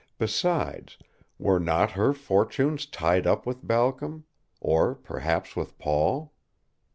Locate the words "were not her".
1.37-2.11